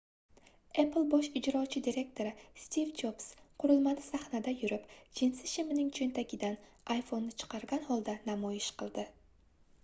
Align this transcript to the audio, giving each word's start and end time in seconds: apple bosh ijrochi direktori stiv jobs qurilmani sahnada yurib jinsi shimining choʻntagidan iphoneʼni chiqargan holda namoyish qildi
apple 0.83 1.01
bosh 1.09 1.27
ijrochi 1.39 1.81
direktori 1.87 2.31
stiv 2.61 2.93
jobs 3.01 3.27
qurilmani 3.65 4.05
sahnada 4.07 4.55
yurib 4.63 4.89
jinsi 5.21 5.51
shimining 5.53 5.93
choʻntagidan 5.99 6.57
iphoneʼni 6.97 7.37
chiqargan 7.45 7.87
holda 7.93 8.17
namoyish 8.33 8.73
qildi 8.83 9.07